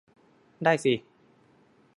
[0.63, 0.93] ได้สิ